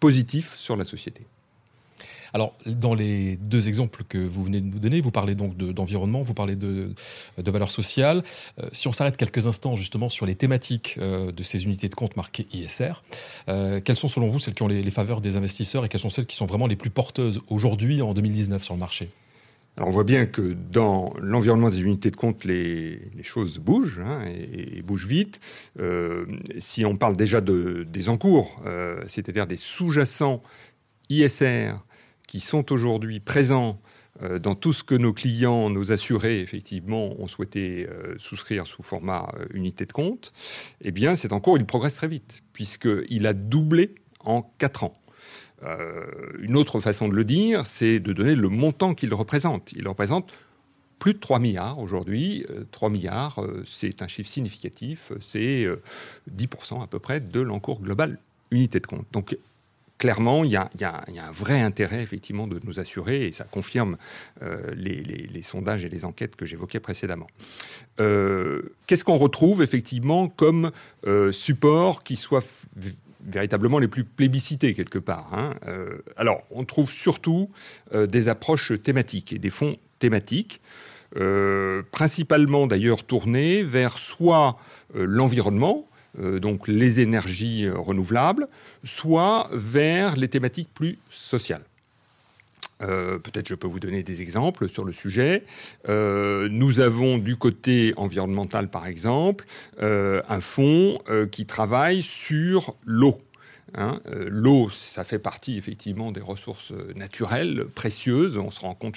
positif 0.00 0.56
sur 0.56 0.76
la 0.76 0.84
société. 0.84 1.26
Alors, 2.36 2.52
dans 2.66 2.92
les 2.92 3.38
deux 3.38 3.70
exemples 3.70 4.04
que 4.06 4.18
vous 4.18 4.44
venez 4.44 4.60
de 4.60 4.66
nous 4.66 4.78
donner, 4.78 5.00
vous 5.00 5.10
parlez 5.10 5.34
donc 5.34 5.56
d'environnement, 5.56 6.20
vous 6.20 6.34
parlez 6.34 6.54
de, 6.54 6.90
de 7.38 7.50
valeurs 7.50 7.70
sociales. 7.70 8.22
Euh, 8.60 8.68
si 8.72 8.88
on 8.88 8.92
s'arrête 8.92 9.16
quelques 9.16 9.46
instants 9.46 9.74
justement 9.74 10.10
sur 10.10 10.26
les 10.26 10.34
thématiques 10.34 10.98
euh, 11.00 11.32
de 11.32 11.42
ces 11.42 11.64
unités 11.64 11.88
de 11.88 11.94
compte 11.94 12.14
marquées 12.14 12.46
ISR, 12.52 12.92
euh, 13.48 13.80
quelles 13.82 13.96
sont 13.96 14.08
selon 14.08 14.26
vous 14.26 14.38
celles 14.38 14.52
qui 14.52 14.62
ont 14.62 14.68
les, 14.68 14.90
faveurs 14.90 15.22
des 15.22 15.38
investisseurs 15.38 15.86
et 15.86 15.88
quelles 15.88 16.02
sont 16.02 16.10
celles 16.10 16.26
qui 16.26 16.36
sont 16.36 16.44
vraiment 16.44 16.66
les 16.66 16.76
plus 16.76 16.90
porteuses 16.90 17.40
aujourd'hui 17.48 18.02
en 18.02 18.12
2019 18.12 18.62
sur 18.62 18.74
le 18.74 18.80
marché? 18.80 19.08
Alors 19.78 19.88
on 19.88 19.92
voit 19.92 20.04
bien 20.04 20.26
que 20.26 20.54
dans 20.70 21.14
l'environnement 21.18 21.70
des 21.70 21.80
unités 21.80 22.10
de 22.10 22.16
compte, 22.16 22.44
les, 22.44 23.00
choses 23.22 23.60
bougent 23.60 24.00
hein, 24.00 24.20
et, 24.26 24.82
bougent 24.82 25.06
vite. 25.06 25.40
Si 26.58 26.84
on 26.84 26.96
parle 26.98 27.16
déjà 27.16 27.40
de, 27.40 27.86
des 27.90 28.10
encours, 28.10 28.60
euh, 28.66 29.02
c'est-à-dire 29.06 29.46
des 29.46 29.56
sous-jacents 29.56 30.42
ISR 31.08 31.76
qui 32.26 32.40
sont 32.40 32.72
aujourd'hui 32.72 33.20
présents 33.20 33.80
euh, 34.22 34.38
dans 34.38 34.54
tout 34.54 34.72
ce 34.72 34.82
que 34.82 34.94
nos 34.94 35.12
clients, 35.12 35.70
nos 35.70 35.92
assurés, 35.92 36.40
effectivement, 36.40 37.20
ont 37.20 37.26
souhaité 37.26 37.88
souscrire 38.18 38.66
sous 38.66 38.82
format 38.82 39.30
unité 39.52 39.86
de 39.86 39.92
compte, 39.92 40.32
eh 40.80 40.90
bien 40.90 41.16
cet 41.16 41.32
encours, 41.32 41.58
il 41.58 41.66
progresse 41.66 41.96
très 41.96 42.08
vite, 42.08 42.42
puisqu'il 42.52 43.26
a 43.26 43.32
doublé 43.32 43.94
en 44.20 44.42
4 44.58 44.84
ans. 44.84 44.92
Euh, 45.62 46.04
une 46.40 46.56
autre 46.56 46.80
façon 46.80 47.08
de 47.08 47.14
le 47.14 47.24
dire, 47.24 47.66
c'est 47.66 48.00
de 48.00 48.12
donner 48.12 48.34
le 48.34 48.48
montant 48.48 48.94
qu'il 48.94 49.12
représente. 49.14 49.72
Il 49.72 49.88
représente 49.88 50.32
plus 50.98 51.14
de 51.14 51.18
3 51.18 51.38
milliards 51.38 51.78
aujourd'hui. 51.78 52.44
3 52.72 52.88
euh, 52.88 52.92
milliards, 52.92 53.42
euh, 53.42 53.62
c'est 53.66 54.02
un 54.02 54.08
chiffre 54.08 54.28
significatif, 54.28 55.12
c'est 55.20 55.66
10% 56.34 56.82
à 56.82 56.86
peu 56.86 56.98
près 56.98 57.20
de 57.20 57.40
l'encours 57.40 57.80
global 57.80 58.18
unité 58.50 58.80
de 58.80 58.86
compte. 58.86 59.06
Donc 59.12 59.36
clairement, 59.98 60.44
il 60.44 60.50
y, 60.50 60.56
a, 60.56 60.70
un 60.78 61.30
vrai 61.32 61.60
intérêt 61.60 62.02
effectivement 62.02 62.46
de 62.46 62.60
nous 62.64 62.80
assurer, 62.80 63.26
et 63.26 63.32
ça 63.32 63.44
confirme 63.44 63.96
les, 64.74 65.42
sondages 65.42 65.84
et 65.84 65.88
les 65.88 66.04
enquêtes 66.04 66.36
que 66.36 66.44
j'évoquais 66.44 66.80
précédemment. 66.80 67.26
Qu'est-ce 67.98 69.04
qu'on 69.04 69.16
retrouve 69.16 69.62
effectivement 69.62 70.28
comme 70.28 70.70
support 71.32 72.02
qui 72.02 72.16
soit 72.16 72.44
véritablement 73.26 73.78
les 73.78 73.88
plus 73.88 74.04
plébiscités 74.04 74.74
quelque 74.74 74.98
part. 74.98 75.28
Hein. 75.32 75.54
Euh, 75.66 75.98
alors, 76.16 76.42
on 76.50 76.64
trouve 76.64 76.90
surtout 76.90 77.50
euh, 77.92 78.06
des 78.06 78.28
approches 78.28 78.72
thématiques 78.80 79.32
et 79.32 79.38
des 79.38 79.50
fonds 79.50 79.76
thématiques, 79.98 80.60
euh, 81.16 81.82
principalement 81.90 82.66
d'ailleurs 82.66 83.04
tournés 83.04 83.62
vers 83.62 83.98
soit 83.98 84.58
l'environnement, 84.94 85.88
donc 86.18 86.68
les 86.68 87.00
énergies 87.00 87.68
renouvelables, 87.68 88.48
soit 88.84 89.48
vers 89.52 90.16
les 90.16 90.28
thématiques 90.28 90.70
plus 90.72 90.98
sociales. 91.10 91.64
Peut-être 92.78 93.48
je 93.48 93.54
peux 93.54 93.66
vous 93.66 93.80
donner 93.80 94.02
des 94.02 94.20
exemples 94.20 94.68
sur 94.68 94.84
le 94.84 94.92
sujet. 94.92 95.44
nous 95.88 96.80
avons 96.80 97.16
du 97.16 97.36
côté 97.36 97.94
environnemental, 97.96 98.68
par 98.68 98.86
exemple, 98.86 99.46
un 99.80 100.40
fonds 100.40 100.98
qui 101.30 101.46
travaille 101.46 102.02
sur 102.02 102.74
l'eau. 102.84 103.20
Hein. 103.74 104.00
Euh, 104.06 104.28
l'eau, 104.30 104.70
ça 104.70 105.02
fait 105.04 105.18
partie 105.18 105.58
effectivement 105.58 106.12
des 106.12 106.20
ressources 106.20 106.72
euh, 106.72 106.92
naturelles 106.94 107.66
précieuses. 107.74 108.36
On 108.36 108.50
se 108.50 108.60
rend 108.60 108.74
compte 108.74 108.96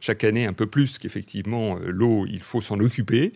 chaque, 0.00 0.24
année 0.24 0.46
un 0.46 0.52
peu 0.52 0.66
plus 0.66 0.98
qu'effectivement 0.98 1.76
euh, 1.76 1.90
l'eau, 1.90 2.26
il 2.26 2.40
faut 2.40 2.60
s'en 2.60 2.78
occuper, 2.80 3.32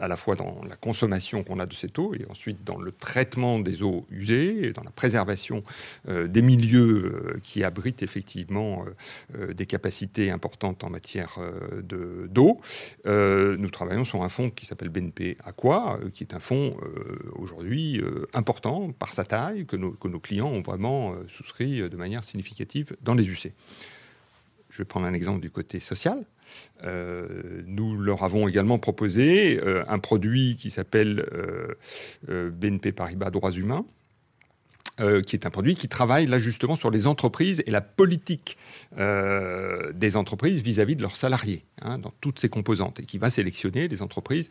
à 0.00 0.08
la 0.08 0.16
fois 0.16 0.34
dans 0.34 0.60
la 0.68 0.76
consommation 0.76 1.42
qu'on 1.42 1.58
a 1.58 1.66
de 1.66 1.74
cette 1.74 1.98
eau 1.98 2.14
et 2.14 2.26
ensuite 2.30 2.64
dans 2.64 2.78
le 2.78 2.92
traitement 2.92 3.58
des 3.58 3.82
eaux 3.82 4.06
usées, 4.10 4.68
et 4.68 4.72
dans 4.72 4.82
la 4.82 4.90
préservation 4.90 5.62
des 6.08 6.42
milieux 6.42 7.38
qui 7.42 7.64
abritent 7.64 8.02
effectivement 8.02 8.84
des 9.54 9.66
capacités 9.66 10.30
importantes 10.30 10.84
en 10.84 10.90
matière 10.90 11.38
d'eau. 11.82 12.60
nous 13.04 13.70
travaillons 13.70 14.04
sur 14.04 14.22
un 14.22 14.28
fonds 14.28 14.50
qui 14.50 14.66
s'appelle 14.66 14.88
BNP 14.88 15.36
Aqua, 15.44 15.98
qui 16.12 16.24
est 16.24 16.34
un 16.34 16.40
fonds 16.40 16.76
aujourd'hui 17.34 18.00
important 18.34 18.92
par 18.92 19.12
sa 19.12 19.24
taille 19.24 19.66
que 19.66 19.76
nos 19.76 19.91
que 20.00 20.08
nos 20.08 20.20
clients 20.20 20.48
ont 20.48 20.62
vraiment 20.62 21.12
euh, 21.12 21.26
souscrit 21.28 21.80
euh, 21.80 21.88
de 21.88 21.96
manière 21.96 22.24
significative 22.24 22.96
dans 23.02 23.14
les 23.14 23.26
UC. 23.28 23.52
Je 24.70 24.78
vais 24.78 24.84
prendre 24.84 25.06
un 25.06 25.12
exemple 25.12 25.40
du 25.40 25.50
côté 25.50 25.80
social. 25.80 26.24
Euh, 26.84 27.62
nous 27.66 28.00
leur 28.00 28.22
avons 28.24 28.48
également 28.48 28.78
proposé 28.78 29.60
un 29.86 29.98
produit 29.98 30.56
qui 30.56 30.70
s'appelle 30.70 31.26
BNP 32.26 32.92
Paribas 32.92 33.30
Droits 33.30 33.50
Humains, 33.50 33.84
qui 34.96 35.36
est 35.36 35.44
un 35.44 35.50
produit 35.50 35.74
qui 35.74 35.88
travaille 35.88 36.26
là 36.26 36.38
justement 36.38 36.74
sur 36.74 36.90
les 36.90 37.06
entreprises 37.06 37.62
et 37.66 37.70
la 37.70 37.82
politique 37.82 38.56
des 38.96 40.16
entreprises 40.16 40.62
vis-à-vis 40.62 40.96
de 40.96 41.02
leurs 41.02 41.16
salariés, 41.16 41.64
hein, 41.82 41.98
dans 41.98 42.12
toutes 42.22 42.38
ses 42.38 42.48
composantes, 42.48 42.98
et 43.00 43.04
qui 43.04 43.18
va 43.18 43.28
sélectionner 43.28 43.88
les 43.88 44.00
entreprises 44.00 44.48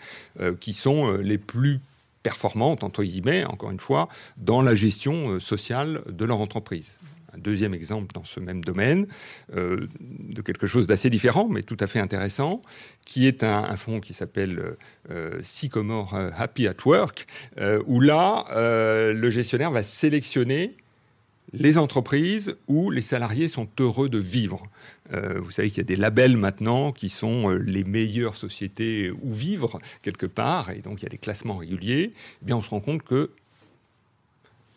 qui 0.59 0.73
sont 0.73 1.13
les 1.13 1.39
plus 1.39 1.79
performantes, 2.23 2.83
entre 2.83 3.03
guillemets, 3.03 3.45
encore 3.45 3.71
une 3.71 3.79
fois, 3.79 4.09
dans 4.37 4.61
la 4.61 4.75
gestion 4.75 5.29
euh, 5.29 5.39
sociale 5.39 6.01
de 6.07 6.25
leur 6.25 6.39
entreprise. 6.39 6.99
Un 7.33 7.37
deuxième 7.37 7.73
exemple 7.73 8.13
dans 8.13 8.25
ce 8.25 8.41
même 8.41 8.61
domaine, 8.61 9.07
euh, 9.55 9.87
de 9.99 10.41
quelque 10.41 10.67
chose 10.67 10.85
d'assez 10.85 11.09
différent, 11.09 11.47
mais 11.49 11.63
tout 11.63 11.77
à 11.79 11.87
fait 11.87 11.99
intéressant, 11.99 12.61
qui 13.05 13.25
est 13.25 13.43
un, 13.43 13.75
fonds 13.77 14.01
qui 14.01 14.13
s'appelle 14.13 14.75
euh, 15.09 15.37
Sycomore 15.41 16.13
Happy 16.35 16.67
at 16.67 16.75
Work, 16.85 17.27
où 17.85 18.01
là, 18.01 18.45
le 18.53 19.29
gestionnaire 19.29 19.71
va 19.71 19.81
sélectionner 19.81 20.75
les 21.53 21.77
entreprises 21.77 22.55
où 22.67 22.91
les 22.91 23.01
salariés 23.01 23.47
sont 23.47 23.67
heureux 23.79 24.09
de 24.09 24.17
vivre. 24.17 24.63
Euh, 25.13 25.39
vous 25.39 25.51
savez 25.51 25.69
qu'il 25.69 25.79
y 25.79 25.81
a 25.81 25.85
des 25.85 25.95
labels 25.95 26.37
maintenant 26.37 26.91
qui 26.91 27.09
sont 27.09 27.49
euh, 27.49 27.57
les 27.57 27.83
meilleures 27.83 28.35
sociétés 28.35 29.11
où 29.11 29.33
vivre 29.33 29.79
quelque 30.01 30.25
part, 30.25 30.69
et 30.69 30.79
donc 30.79 31.01
il 31.01 31.03
y 31.03 31.05
a 31.07 31.09
des 31.09 31.17
classements 31.17 31.57
réguliers. 31.57 32.13
Eh 32.41 32.45
bien, 32.45 32.55
on 32.55 32.61
se 32.61 32.69
rend 32.69 32.79
compte 32.79 33.03
que, 33.03 33.31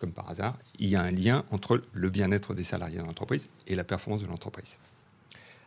comme 0.00 0.12
par 0.12 0.28
hasard, 0.28 0.58
il 0.78 0.88
y 0.88 0.96
a 0.96 1.02
un 1.02 1.12
lien 1.12 1.44
entre 1.50 1.80
le 1.92 2.10
bien-être 2.10 2.54
des 2.54 2.64
salariés 2.64 2.98
de 2.98 3.04
l'entreprise 3.04 3.48
et 3.66 3.76
la 3.76 3.84
performance 3.84 4.22
de 4.22 4.26
l'entreprise. 4.26 4.78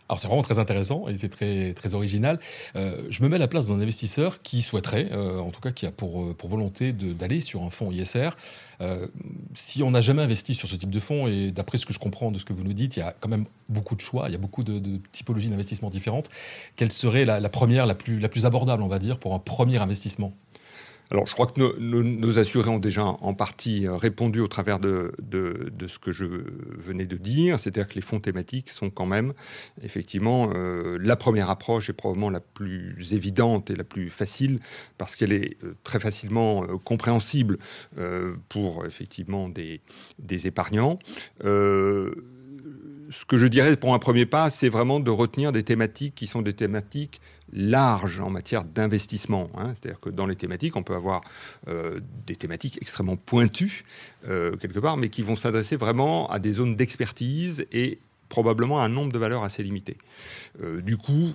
Alors 0.09 0.19
c'est 0.19 0.27
vraiment 0.27 0.41
très 0.41 0.59
intéressant 0.59 1.07
et 1.07 1.17
c'est 1.17 1.29
très, 1.29 1.73
très 1.73 1.93
original. 1.93 2.39
Euh, 2.75 3.01
je 3.09 3.21
me 3.23 3.29
mets 3.29 3.35
à 3.35 3.39
la 3.39 3.47
place 3.47 3.67
d'un 3.67 3.79
investisseur 3.81 4.41
qui 4.41 4.61
souhaiterait, 4.61 5.09
euh, 5.11 5.39
en 5.39 5.51
tout 5.51 5.59
cas 5.59 5.71
qui 5.71 5.85
a 5.85 5.91
pour, 5.91 6.23
euh, 6.23 6.33
pour 6.33 6.49
volonté 6.49 6.93
d'aller 6.93 7.41
sur 7.41 7.63
un 7.63 7.69
fonds 7.69 7.91
ISR. 7.91 8.29
si 9.53 9.83
on 9.83 9.91
n'a 9.91 10.01
jamais 10.01 10.21
investi 10.21 10.53
sur 10.55 10.69
ce 10.69 10.75
type 10.75 10.91
de 10.91 10.99
fonds, 10.99 11.27
et 11.27 11.51
d'après 11.51 11.77
ce 11.77 11.85
que 11.85 11.93
je 11.93 11.99
comprends 11.99 12.31
de 12.31 12.39
ce 12.39 12.45
que 12.45 12.53
vous 12.53 12.63
nous 12.63 12.73
dites, 12.73 12.95
il 12.95 12.99
y 12.99 13.03
a 13.03 13.13
quand 13.19 13.29
même 13.29 13.45
beaucoup 13.69 13.95
de 13.95 14.01
choix, 14.01 14.25
il 14.27 14.31
y 14.31 14.35
a 14.35 14.39
beaucoup 14.39 14.63
de, 14.63 14.99
typologies 15.11 15.49
d'investissement 15.49 15.89
différentes. 15.89 16.29
Quelle 16.75 16.91
serait 16.91 17.25
la, 17.25 17.39
la, 17.39 17.49
première, 17.49 17.85
la 17.85 17.95
plus, 17.95 18.19
la 18.19 18.29
plus 18.29 18.45
abordable, 18.45 18.83
on 18.83 18.87
va 18.87 18.99
dire, 18.99 19.17
pour 19.19 19.33
un 19.33 19.39
premier 19.39 19.77
investissement? 19.77 20.33
Alors, 21.09 21.25
je 21.25 21.33
crois 21.33 21.47
que 21.47 21.79
nos, 21.79 22.39
assurés 22.39 22.69
ont 22.69 22.79
déjà 22.79 23.05
en 23.05 23.33
partie 23.33 23.87
euh, 23.87 23.95
répondu 23.95 24.41
au 24.41 24.47
travers 24.47 24.79
de, 24.79 25.13
ce 25.87 25.99
que 25.99 26.11
je 26.11 26.25
venais 26.25 27.05
de 27.05 27.15
dire, 27.15 27.59
c'est-à-dire 27.59 27.87
que 27.87 27.95
les 27.95 28.01
fonds 28.01 28.19
thématiques 28.19 28.69
sont 28.69 28.89
quand 28.89 29.05
même, 29.05 29.33
effectivement, 29.81 30.51
euh, 30.53 30.97
la 30.99 31.15
première 31.15 31.49
approche 31.49 31.89
est 31.89 31.93
probablement 31.93 32.29
la 32.29 32.41
plus 32.41 33.13
évidente 33.13 33.69
et 33.69 33.75
la 33.75 33.85
plus 33.85 34.09
facile, 34.09 34.59
parce 34.97 35.15
qu'elle 35.15 35.31
est 35.31 35.57
euh, 35.63 35.75
très 35.83 35.99
facilement 35.99 36.65
compréhensible 36.83 37.57
pour, 38.49 38.85
effectivement, 38.85 39.49
des, 39.49 39.81
des 40.19 40.47
épargnants. 40.47 40.99
Ce 43.09 43.23
que 43.25 43.37
je 43.37 43.47
dirais 43.47 43.77
pour 43.77 43.93
un 43.93 43.99
premier 43.99 44.25
pas, 44.25 44.49
c'est 44.49 44.69
vraiment 44.69 44.99
de 44.99 45.11
retenir 45.11 45.51
des 45.51 45.63
thématiques 45.63 46.15
qui 46.15 46.27
sont 46.27 46.41
des 46.41 46.53
thématiques 46.53 47.21
larges 47.53 48.19
en 48.19 48.29
matière 48.29 48.63
d'investissement. 48.63 49.49
Hein. 49.55 49.73
C'est-à-dire 49.73 49.99
que 49.99 50.09
dans 50.09 50.25
les 50.25 50.35
thématiques, 50.35 50.75
on 50.75 50.83
peut 50.83 50.95
avoir 50.95 51.21
euh, 51.67 51.99
des 52.25 52.35
thématiques 52.35 52.77
extrêmement 52.81 53.17
pointues, 53.17 53.83
euh, 54.27 54.55
quelque 54.57 54.79
part, 54.79 54.97
mais 54.97 55.09
qui 55.09 55.21
vont 55.21 55.35
s'adresser 55.35 55.75
vraiment 55.75 56.27
à 56.29 56.39
des 56.39 56.53
zones 56.53 56.75
d'expertise 56.75 57.65
et 57.71 57.99
probablement 58.29 58.79
à 58.79 58.83
un 58.83 58.89
nombre 58.89 59.11
de 59.11 59.19
valeurs 59.19 59.43
assez 59.43 59.63
limité. 59.63 59.97
Euh, 60.61 60.81
du 60.81 60.97
coup, 60.97 61.31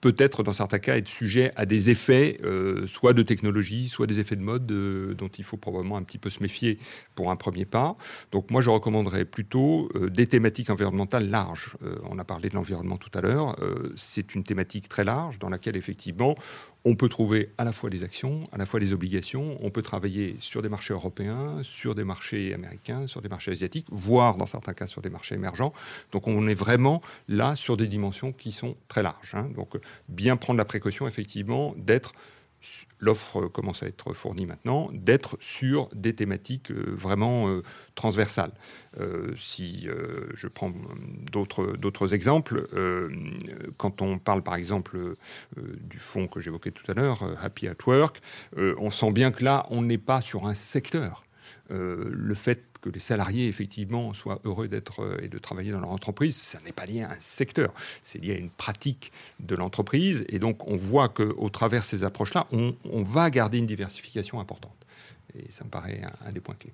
peut-être 0.00 0.42
dans 0.42 0.52
certains 0.52 0.78
cas 0.78 0.96
être 0.96 1.08
sujet 1.08 1.50
à 1.56 1.66
des 1.66 1.90
effets, 1.90 2.38
euh, 2.44 2.86
soit 2.86 3.12
de 3.12 3.22
technologie, 3.22 3.88
soit 3.88 4.06
des 4.06 4.20
effets 4.20 4.36
de 4.36 4.42
mode 4.42 4.70
euh, 4.70 5.14
dont 5.14 5.28
il 5.28 5.44
faut 5.44 5.56
probablement 5.56 5.96
un 5.96 6.02
petit 6.02 6.18
peu 6.18 6.30
se 6.30 6.42
méfier 6.42 6.78
pour 7.14 7.30
un 7.30 7.36
premier 7.36 7.64
pas. 7.64 7.96
Donc 8.32 8.50
moi 8.50 8.62
je 8.62 8.70
recommanderais 8.70 9.24
plutôt 9.24 9.88
euh, 9.94 10.08
des 10.08 10.26
thématiques 10.26 10.70
environnementales 10.70 11.28
larges. 11.28 11.76
on 12.10 12.18
a 12.18 12.24
parlé 12.24 12.48
de 12.48 12.54
l'environnement 12.54 12.96
tout 12.96 13.10
à 13.14 13.20
l'heure. 13.20 13.56
c'est 13.96 14.34
une 14.34 14.44
thématique 14.44 14.88
très 14.88 15.04
large 15.04 15.38
dans 15.38 15.48
laquelle 15.48 15.76
effectivement 15.76 16.36
on 16.84 16.94
peut 16.94 17.08
trouver 17.08 17.52
à 17.58 17.64
la 17.64 17.72
fois 17.72 17.90
des 17.90 18.04
actions, 18.04 18.48
à 18.52 18.56
la 18.56 18.66
fois 18.66 18.80
des 18.80 18.92
obligations. 18.92 19.58
On 19.60 19.70
peut 19.70 19.82
travailler 19.82 20.36
sur 20.38 20.62
des 20.62 20.68
marchés 20.68 20.94
européens, 20.94 21.58
sur 21.62 21.94
des 21.94 22.04
marchés 22.04 22.54
américains, 22.54 23.06
sur 23.06 23.20
des 23.20 23.28
marchés 23.28 23.50
asiatiques, 23.50 23.86
voire 23.90 24.36
dans 24.36 24.46
certains 24.46 24.74
cas 24.74 24.86
sur 24.86 25.02
des 25.02 25.10
marchés 25.10 25.34
émergents. 25.34 25.72
Donc 26.12 26.28
on 26.28 26.46
est 26.46 26.54
vraiment 26.54 27.02
là 27.28 27.56
sur 27.56 27.76
des 27.76 27.88
dimensions 27.88 28.32
qui 28.32 28.52
sont 28.52 28.76
très 28.86 29.02
larges. 29.02 29.34
Hein. 29.34 29.50
Donc 29.54 29.76
bien 30.08 30.36
prendre 30.36 30.58
la 30.58 30.64
précaution 30.64 31.06
effectivement 31.06 31.74
d'être 31.76 32.12
l'offre 32.98 33.46
commence 33.46 33.82
à 33.82 33.86
être 33.86 34.12
fournie 34.14 34.46
maintenant, 34.46 34.90
d'être 34.92 35.36
sur 35.40 35.88
des 35.94 36.14
thématiques 36.14 36.70
euh, 36.70 36.84
vraiment 36.88 37.48
euh, 37.48 37.62
transversales. 37.94 38.52
Euh, 38.98 39.32
si 39.36 39.88
je 40.34 40.48
prends 40.48 40.72
d'autres 41.30 42.14
exemples, 42.14 42.66
quand 43.76 44.02
on 44.02 44.18
parle 44.18 44.42
par 44.42 44.56
exemple 44.56 45.14
du 45.56 45.98
fonds 45.98 46.26
que 46.26 46.40
j'évoquais 46.40 46.70
tout 46.70 46.90
à 46.90 46.94
l'heure, 46.94 47.22
Happy 47.40 47.68
at 47.68 47.76
Work, 47.86 48.20
on 48.56 48.90
sent 48.90 49.12
bien 49.12 49.30
que 49.30 49.44
là, 49.44 49.66
on 49.70 49.82
n'est 49.82 49.98
pas 49.98 50.20
sur 50.20 50.46
un 50.46 50.54
secteur. 50.54 51.27
Le 51.70 52.34
fait 52.34 52.68
que 52.80 52.90
les 52.90 53.00
salariés, 53.00 53.48
effectivement, 53.48 54.12
soient 54.14 54.40
heureux 54.44 54.68
d'être 54.68 55.02
euh, 55.02 55.16
et 55.22 55.28
de 55.28 55.38
travailler 55.38 55.72
dans 55.72 55.80
leur 55.80 55.90
entreprise, 55.90 56.36
ça 56.36 56.58
n'est 56.64 56.72
pas 56.72 56.86
lié 56.86 57.02
à 57.02 57.10
un 57.10 57.20
secteur, 57.20 57.72
c'est 58.02 58.22
lié 58.22 58.34
à 58.34 58.38
une 58.38 58.50
pratique 58.50 59.12
de 59.40 59.54
l'entreprise. 59.54 60.24
Et 60.28 60.38
donc, 60.38 60.66
on 60.68 60.76
voit 60.76 61.08
qu'au 61.08 61.48
travers 61.50 61.84
ces 61.84 62.04
approches-là, 62.04 62.46
on, 62.52 62.74
va 63.02 63.30
garder 63.30 63.58
une 63.58 63.66
diversification 63.66 64.40
importante. 64.40 64.74
Et 65.38 65.50
ça 65.50 65.64
me 65.64 65.70
paraît 65.70 66.02
un, 66.24 66.32
des 66.32 66.40
points 66.40 66.56
clés. 66.58 66.72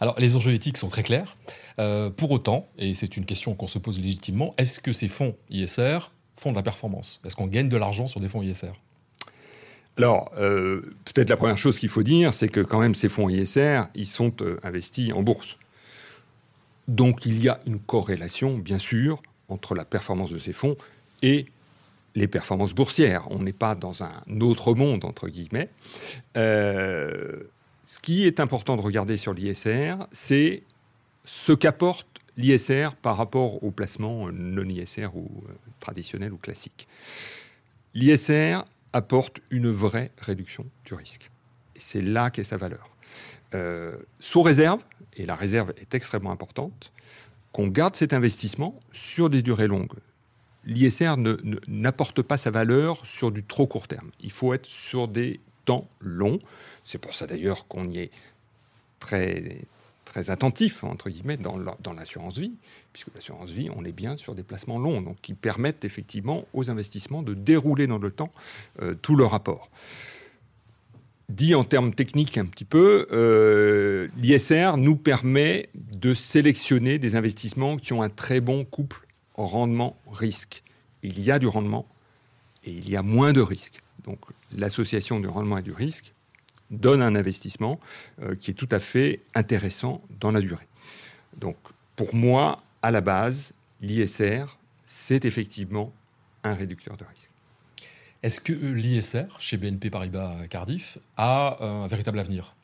Alors, 0.00 0.18
les 0.18 0.36
enjeux 0.36 0.52
éthiques 0.52 0.76
sont 0.76 0.88
très 0.88 1.02
clairs. 1.02 1.36
Euh, 1.78 2.10
pour 2.10 2.30
autant, 2.30 2.68
et 2.78 2.94
c'est 2.94 3.16
une 3.16 3.26
question 3.26 3.54
qu'on 3.54 3.66
se 3.66 3.78
pose 3.78 3.98
légitimement, 3.98 4.54
est-ce 4.58 4.80
que 4.80 4.92
ces 4.92 5.08
fonds 5.08 5.36
ISR 5.50 5.98
font 6.34 6.50
de 6.50 6.56
la 6.56 6.62
performance? 6.62 7.20
Est-ce 7.24 7.36
qu'on 7.36 7.46
gagne 7.46 7.68
de 7.68 7.76
l'argent 7.76 8.06
sur 8.06 8.20
des 8.20 8.28
fonds 8.28 8.42
ISR 8.42 8.72
alors, 9.96 10.30
euh, 10.36 10.82
peut-être 11.06 11.30
la 11.30 11.36
première 11.36 11.56
chose 11.56 11.78
qu'il 11.78 11.88
faut 11.88 12.02
dire, 12.02 12.34
c'est 12.34 12.48
que 12.48 12.60
quand 12.60 12.80
même 12.80 12.94
ces 12.94 13.08
fonds 13.08 13.28
ISR, 13.28 13.84
ils 13.94 14.06
sont 14.06 14.32
euh, 14.42 14.58
investis 14.62 15.12
en 15.12 15.22
bourse. 15.22 15.56
Donc 16.86 17.24
il 17.24 17.42
y 17.42 17.48
a 17.48 17.60
une 17.66 17.78
corrélation, 17.78 18.58
bien 18.58 18.78
sûr, 18.78 19.22
entre 19.48 19.74
la 19.74 19.84
performance 19.84 20.30
de 20.30 20.38
ces 20.38 20.52
fonds 20.52 20.76
et 21.22 21.46
les 22.14 22.28
performances 22.28 22.74
boursières. 22.74 23.26
On 23.30 23.40
n'est 23.40 23.54
pas 23.54 23.74
dans 23.74 24.04
un 24.04 24.22
autre 24.40 24.74
monde, 24.74 25.04
entre 25.04 25.28
guillemets. 25.28 25.70
Euh, 26.36 27.44
ce 27.86 27.98
qui 27.98 28.26
est 28.26 28.38
important 28.38 28.76
de 28.76 28.82
regarder 28.82 29.16
sur 29.16 29.32
l'ISR, 29.32 29.94
c'est 30.10 30.62
ce 31.24 31.52
qu'apporte 31.52 32.06
l'ISR 32.36 32.90
par 33.00 33.16
rapport 33.16 33.64
au 33.64 33.70
placement 33.70 34.30
non 34.30 34.68
ISR 34.68 35.08
ou 35.14 35.30
traditionnel 35.80 36.32
ou 36.34 36.36
classique. 36.36 36.86
L'ISR 37.94 38.64
apporte 38.92 39.40
une 39.50 39.70
vraie 39.70 40.10
réduction 40.18 40.66
du 40.84 40.94
risque. 40.94 41.30
C'est 41.76 42.00
là 42.00 42.30
qu'est 42.30 42.44
sa 42.44 42.56
valeur. 42.56 42.96
Euh, 43.54 43.96
sous 44.18 44.42
réserve, 44.42 44.82
et 45.16 45.26
la 45.26 45.36
réserve 45.36 45.72
est 45.78 45.94
extrêmement 45.94 46.32
importante, 46.32 46.92
qu'on 47.52 47.68
garde 47.68 47.96
cet 47.96 48.12
investissement 48.12 48.78
sur 48.92 49.30
des 49.30 49.42
durées 49.42 49.68
longues. 49.68 49.98
L'ISR 50.64 51.14
n'apporte 51.68 52.22
pas 52.22 52.36
sa 52.36 52.50
valeur 52.50 53.06
sur 53.06 53.30
du 53.30 53.44
trop 53.44 53.66
court 53.66 53.86
terme. 53.86 54.10
Il 54.20 54.32
faut 54.32 54.52
être 54.52 54.66
sur 54.66 55.06
des 55.06 55.40
temps 55.64 55.88
longs. 56.00 56.40
C'est 56.84 56.98
pour 56.98 57.14
ça 57.14 57.26
d'ailleurs 57.26 57.68
qu'on 57.68 57.88
y 57.88 57.98
est 57.98 58.10
très, 58.98 59.60
très 60.16 60.30
attentif, 60.30 60.82
entre 60.82 61.10
guillemets, 61.10 61.36
dans 61.36 61.92
l'assurance 61.92 62.38
vie, 62.38 62.54
puisque 62.94 63.08
l'assurance 63.14 63.50
vie, 63.50 63.68
on 63.76 63.84
est 63.84 63.92
bien 63.92 64.16
sur 64.16 64.34
des 64.34 64.42
placements 64.42 64.78
longs, 64.78 65.02
donc 65.02 65.18
qui 65.20 65.34
permettent 65.34 65.84
effectivement 65.84 66.46
aux 66.54 66.70
investissements 66.70 67.22
de 67.22 67.34
dérouler 67.34 67.86
dans 67.86 67.98
le 67.98 68.10
temps 68.10 68.32
euh, 68.80 68.94
tout 68.94 69.14
leur 69.14 69.32
rapport. 69.32 69.70
Dit 71.28 71.54
en 71.54 71.64
termes 71.64 71.92
techniques 71.92 72.38
un 72.38 72.46
petit 72.46 72.64
peu, 72.64 73.06
euh, 73.12 74.08
l'ISR 74.16 74.78
nous 74.78 74.96
permet 74.96 75.68
de 75.74 76.14
sélectionner 76.14 76.98
des 76.98 77.14
investissements 77.14 77.76
qui 77.76 77.92
ont 77.92 78.00
un 78.00 78.08
très 78.08 78.40
bon 78.40 78.64
couple 78.64 79.06
rendement-risque. 79.34 80.62
Il 81.02 81.20
y 81.20 81.30
a 81.30 81.38
du 81.38 81.46
rendement 81.46 81.86
et 82.64 82.70
il 82.70 82.88
y 82.88 82.96
a 82.96 83.02
moins 83.02 83.34
de 83.34 83.42
risque. 83.42 83.82
Donc 84.04 84.20
l'association 84.50 85.20
du 85.20 85.28
rendement 85.28 85.58
et 85.58 85.62
du 85.62 85.72
risque 85.72 86.14
donne 86.70 87.02
un 87.02 87.14
investissement 87.14 87.80
euh, 88.22 88.34
qui 88.34 88.50
est 88.50 88.54
tout 88.54 88.68
à 88.70 88.78
fait 88.78 89.20
intéressant 89.34 90.00
dans 90.20 90.32
la 90.32 90.40
durée. 90.40 90.66
Donc, 91.36 91.56
pour 91.94 92.14
moi, 92.14 92.62
à 92.82 92.90
la 92.90 93.00
base, 93.00 93.54
l'ISR, 93.80 94.58
c'est 94.84 95.24
effectivement 95.24 95.92
un 96.44 96.54
réducteur 96.54 96.96
de 96.96 97.04
risque. 97.04 97.30
Est-ce 98.22 98.40
que 98.40 98.52
l'ISR, 98.52 99.38
chez 99.38 99.56
BNP 99.56 99.90
Paribas 99.90 100.46
Cardiff, 100.48 100.98
a 101.16 101.62
un 101.62 101.86
véritable 101.86 102.18
avenir? 102.18 102.56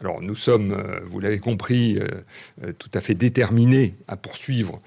Alors 0.00 0.22
nous 0.22 0.36
sommes, 0.36 0.72
euh, 0.72 1.00
vous 1.06 1.18
l'avez 1.18 1.40
compris, 1.40 1.98
euh, 1.98 2.06
euh, 2.62 2.72
tout 2.78 2.90
à 2.94 3.00
fait 3.00 3.14
déterminés 3.14 3.96
à 4.06 4.16
poursuivre 4.16 4.80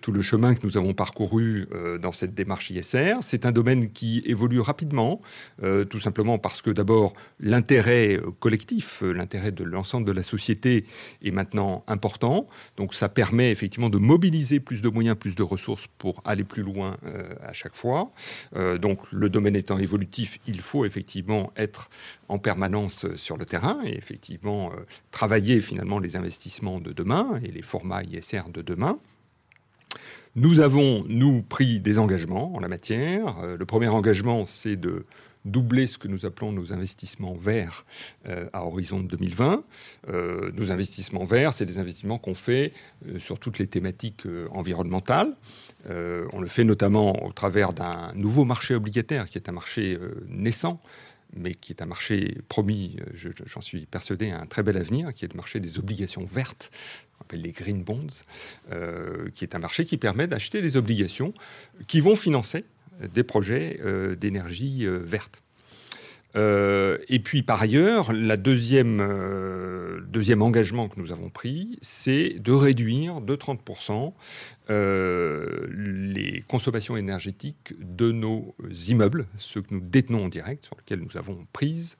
tout 0.00 0.10
le 0.10 0.22
chemin 0.22 0.54
que 0.56 0.66
nous 0.66 0.76
avons 0.76 0.92
parcouru 0.92 1.68
dans 2.00 2.10
cette 2.10 2.34
démarche 2.34 2.70
ISR. 2.70 3.18
C'est 3.20 3.46
un 3.46 3.52
domaine 3.52 3.92
qui 3.92 4.22
évolue 4.26 4.58
rapidement, 4.58 5.20
tout 5.88 6.00
simplement 6.00 6.38
parce 6.38 6.62
que 6.62 6.70
d'abord 6.70 7.14
l'intérêt 7.38 8.18
collectif, 8.40 9.02
l'intérêt 9.02 9.52
de 9.52 9.62
l'ensemble 9.62 10.04
de 10.04 10.10
la 10.12 10.24
société 10.24 10.84
est 11.22 11.30
maintenant 11.30 11.84
important. 11.86 12.48
Donc 12.76 12.92
ça 12.94 13.08
permet 13.08 13.52
effectivement 13.52 13.88
de 13.88 13.98
mobiliser 13.98 14.58
plus 14.58 14.82
de 14.82 14.88
moyens, 14.88 15.16
plus 15.16 15.36
de 15.36 15.44
ressources 15.44 15.86
pour 15.98 16.20
aller 16.24 16.44
plus 16.44 16.62
loin 16.62 16.96
à 17.46 17.52
chaque 17.52 17.76
fois. 17.76 18.10
donc 18.80 18.98
le 19.12 19.28
domaine 19.28 19.54
étant 19.54 19.78
évolutif, 19.78 20.38
il 20.48 20.60
faut 20.60 20.84
effectivement 20.84 21.52
être 21.56 21.88
en 22.28 22.38
permanence 22.38 23.06
sur 23.14 23.36
le 23.36 23.44
terrain 23.44 23.80
et 23.84 23.96
effectivement 23.96 24.31
euh, 24.44 24.86
travailler 25.10 25.60
finalement 25.60 25.98
les 25.98 26.16
investissements 26.16 26.80
de 26.80 26.92
demain 26.92 27.38
et 27.44 27.50
les 27.50 27.62
formats 27.62 28.02
ISR 28.02 28.42
de 28.52 28.62
demain. 28.62 28.98
Nous 30.34 30.60
avons, 30.60 31.04
nous, 31.08 31.42
pris 31.42 31.80
des 31.80 31.98
engagements 31.98 32.54
en 32.54 32.60
la 32.60 32.68
matière. 32.68 33.38
Euh, 33.42 33.56
le 33.56 33.66
premier 33.66 33.88
engagement, 33.88 34.46
c'est 34.46 34.76
de 34.76 35.04
doubler 35.44 35.88
ce 35.88 35.98
que 35.98 36.08
nous 36.08 36.24
appelons 36.24 36.52
nos 36.52 36.72
investissements 36.72 37.34
verts 37.34 37.84
à 38.52 38.64
horizon 38.64 39.00
de 39.00 39.08
2020. 39.08 39.64
nos 40.54 40.70
investissements 40.70 41.24
verts, 41.24 41.52
c'est 41.52 41.64
des 41.64 41.78
investissements 41.78 42.18
qu'on 42.18 42.34
fait 42.34 42.72
sur 43.18 43.40
toutes 43.40 43.58
les 43.58 43.66
thématiques 43.66 44.22
environnementales. 44.52 45.34
on 45.88 46.40
le 46.40 46.46
fait 46.46 46.62
notamment 46.62 47.26
au 47.26 47.32
travers 47.32 47.72
d'un 47.72 48.12
nouveau 48.14 48.44
marché 48.44 48.76
obligataire 48.76 49.26
qui 49.26 49.36
est 49.36 49.48
un 49.48 49.52
marché 49.52 49.98
naissant 50.28 50.78
mais 51.34 51.54
qui 51.54 51.72
est 51.72 51.82
un 51.82 51.86
marché 51.86 52.38
promis, 52.48 52.96
euh, 53.00 53.32
j'en 53.46 53.60
suis 53.60 53.86
persuadé, 53.86 54.30
à 54.30 54.40
un 54.40 54.46
très 54.46 54.62
bel 54.62 54.76
avenir, 54.76 55.12
qui 55.14 55.24
est 55.24 55.32
le 55.32 55.36
marché 55.36 55.60
des 55.60 55.78
obligations 55.78 56.24
vertes, 56.24 56.70
on 57.18 57.22
appelle 57.22 57.40
les 57.40 57.52
green 57.52 57.82
bonds, 57.82 58.24
euh, 58.70 59.30
qui 59.34 59.44
est 59.44 59.54
un 59.54 59.58
marché 59.58 59.84
qui 59.84 59.96
permet 59.96 60.26
d'acheter 60.26 60.62
des 60.62 60.76
obligations 60.76 61.32
qui 61.86 62.00
vont 62.00 62.16
financer 62.16 62.64
des 63.14 63.22
projets 63.22 63.80
euh, 63.82 64.14
d'énergie 64.14 64.86
verte. 64.86 65.42
Euh, 66.34 66.98
et 67.08 67.18
puis 67.18 67.42
par 67.42 67.60
ailleurs, 67.60 68.12
la 68.12 68.36
deuxième, 68.36 69.00
euh, 69.00 70.00
deuxième 70.06 70.42
engagement 70.42 70.88
que 70.88 70.98
nous 70.98 71.12
avons 71.12 71.28
pris, 71.28 71.78
c'est 71.82 72.38
de 72.38 72.52
réduire 72.52 73.20
de 73.20 73.36
30% 73.36 74.12
euh, 74.70 75.66
les 75.70 76.42
consommations 76.48 76.96
énergétiques 76.96 77.74
de 77.80 78.12
nos 78.12 78.54
immeubles, 78.88 79.26
ceux 79.36 79.62
que 79.62 79.74
nous 79.74 79.80
détenons 79.80 80.26
en 80.26 80.28
direct, 80.28 80.64
sur 80.64 80.76
lesquels 80.76 81.00
nous 81.00 81.16
avons 81.16 81.46
prise. 81.52 81.96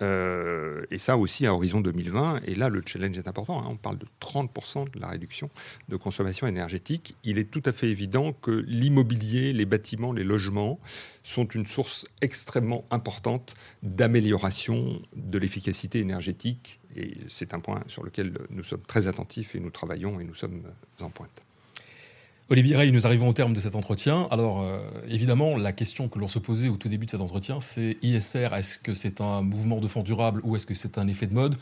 et 0.00 0.98
ça 0.98 1.16
aussi 1.16 1.46
à 1.46 1.54
horizon 1.54 1.80
2020. 1.80 2.40
Et 2.46 2.54
là, 2.54 2.68
le 2.68 2.82
challenge 2.84 3.18
est 3.18 3.28
important. 3.28 3.60
Hein. 3.60 3.68
on 3.68 3.76
parle 3.76 3.98
de 3.98 4.06
30% 4.20 4.90
de 4.92 5.00
la 5.00 5.08
réduction 5.08 5.50
de 5.88 5.96
consommation 5.96 6.46
énergétique. 6.46 7.16
Il 7.24 7.38
est 7.38 7.50
tout 7.50 7.62
à 7.64 7.72
fait 7.72 7.88
évident 7.88 8.32
que 8.32 8.50
l'immobilier, 8.50 9.52
les 9.52 9.66
bâtiments, 9.66 10.12
les 10.12 10.24
logements 10.24 10.80
sont 11.22 11.46
une 11.46 11.66
source 11.66 12.06
extrêmement 12.20 12.84
importante 12.90 13.54
d'amélioration 13.82 15.00
de 15.14 15.38
l'efficacité 15.38 16.00
énergétique. 16.00 16.80
Et 16.94 17.18
c'est 17.28 17.52
un 17.54 17.60
point 17.60 17.82
sur 17.88 18.02
lequel 18.02 18.38
nous 18.50 18.64
sommes 18.64 18.82
très 18.86 19.06
attentifs 19.06 19.54
et 19.54 19.60
nous 19.60 19.70
travaillons 19.70 20.20
et 20.20 20.24
nous 20.24 20.34
sommes 20.34 20.62
en 21.00 21.10
pointe. 21.10 21.45
Olivier 22.48 22.76
Rey, 22.76 22.92
nous 22.92 23.08
arrivons 23.08 23.28
au 23.28 23.32
terme 23.32 23.54
de 23.54 23.58
cet 23.58 23.74
entretien. 23.74 24.28
Alors, 24.30 24.62
euh, 24.62 24.78
évidemment, 25.08 25.56
la 25.56 25.72
question 25.72 26.08
que 26.08 26.20
l'on 26.20 26.28
se 26.28 26.38
posait 26.38 26.68
au 26.68 26.76
tout 26.76 26.88
début 26.88 27.04
de 27.04 27.10
cet 27.10 27.20
entretien, 27.20 27.60
c'est 27.60 27.96
ISR, 28.02 28.54
est-ce 28.54 28.78
que 28.78 28.94
c'est 28.94 29.20
un 29.20 29.42
mouvement 29.42 29.80
de 29.80 29.88
fond 29.88 30.04
durable 30.04 30.40
ou 30.44 30.54
est-ce 30.54 30.64
que 30.64 30.74
c'est 30.74 30.96
un 30.96 31.08
effet 31.08 31.26
de 31.26 31.34
mode? 31.34 31.56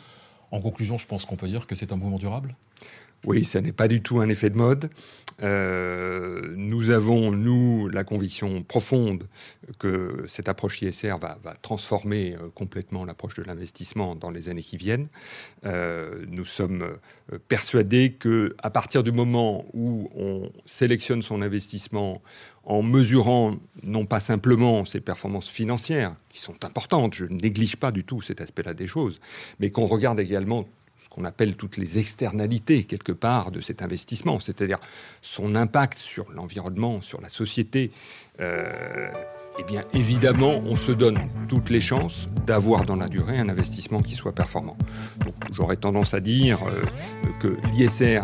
En 0.51 0.61
conclusion, 0.61 0.99
je 0.99 1.07
pense 1.07 1.25
qu'on 1.25 1.37
peut 1.37 1.49
dire 1.49 1.67
que 1.67 1.75
c'est 1.75 1.91
un 1.91 1.97
mouvement 1.97 2.19
durable 2.19 2.55
oui, 3.25 3.45
ça 3.45 3.61
n'est 3.61 3.73
pas 3.73 3.89
du 3.89 4.03
tout 4.03 4.21
un 4.21 4.29
effet 4.29 4.51
de 4.51 4.57
mode. 4.57 4.91
Euh, 5.43 6.55
nous 6.57 6.91
avons, 6.91 7.33
nous, 7.33 7.89
la 7.89 8.05
conviction 8.05 8.63
profonde 8.63 9.27
que 9.79 10.25
cette 10.29 10.49
approche 10.49 10.83
ISR 10.83 11.17
va, 11.21 11.39
transformer 11.61 12.35
euh, 12.35 12.51
complètement 12.55 13.05
l'approche 13.05 13.35
de 13.35 13.43
l'investissement 13.43 14.15
dans 14.15 14.31
les 14.31 14.49
années 14.49 14.63
qui 14.63 14.77
viennent. 14.77 15.09
Euh, 15.65 16.25
nous 16.29 16.45
sommes 16.45 16.87
persuadés 17.49 18.13
que 18.13 18.55
à 18.63 18.71
partir 18.71 19.03
du 19.03 19.11
moment 19.11 19.65
où 19.73 20.09
on 20.15 20.53
sélectionne 20.67 21.23
son 21.23 21.43
investissement 21.43 22.23
en 22.63 22.83
mesurant 22.83 23.57
non 23.83 24.07
pas 24.07 24.21
simplement 24.21 24.85
ses 24.85 25.01
performances 25.01 25.49
financières, 25.49 26.15
qui 26.31 26.39
sont 26.41 26.65
importantes, 26.65 27.15
je 27.15 27.25
ne 27.25 27.39
néglige 27.41 27.77
pas 27.77 27.91
du 27.91 28.05
tout 28.05 28.23
cet 28.23 28.41
aspect-là 28.41 28.73
des 28.73 28.87
choses, 28.87 29.21
mais 29.59 29.71
qu'on 29.71 29.87
regarde 29.87 30.21
également 30.21 30.67
ce 30.97 31.09
qu'on 31.09 31.25
appelle 31.25 31.57
toutes 31.57 31.77
les 31.77 31.99
externalités, 31.99 32.85
quelque 32.85 33.13
part, 33.13 33.51
de 33.51 33.61
cet 33.61 33.83
investissement, 33.83 34.41
c'est-à-dire 34.41 34.79
son 35.23 35.55
impact 35.55 35.99
sur 35.99 36.31
l'environnement, 36.33 37.01
sur 37.01 37.21
la 37.21 37.29
société, 37.29 37.91
euh, 38.41 39.11
eh 39.59 39.63
bien, 39.63 39.83
évidemment, 39.93 40.61
on 40.65 40.75
se 40.75 40.93
donne 40.93 41.19
toutes 41.49 41.71
les 41.71 41.81
chances 41.81 42.29
d'avoir 42.47 42.85
dans 42.85 42.97
la 42.97 43.09
durée 43.09 43.39
un 43.39 43.49
investissement 43.49 44.01
qui 44.01 44.15
soit 44.17 44.33
performant. 44.33 44.77
Donc, 45.25 45.35
j'aurais 45.53 45.77
tendance 45.77 46.15
à 46.15 46.21
dire 46.21 46.59
euh, 46.65 46.83
que 47.41 47.57
l'ISR, 47.73 48.23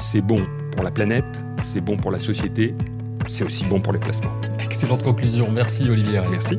c'est 0.00 0.22
bon 0.22 0.46
pour 0.72 0.82
la 0.82 0.90
planète, 0.90 1.42
c'est 1.72 1.82
bon 1.82 1.96
pour 1.96 2.10
la 2.10 2.18
société, 2.18 2.74
c'est 3.28 3.44
aussi 3.44 3.64
bon 3.66 3.80
pour 3.80 3.92
les 3.92 3.98
placements. 3.98 4.32
Excellente 4.60 5.02
conclusion. 5.02 5.50
Merci, 5.50 5.88
Olivier. 5.90 6.20
Merci. 6.30 6.58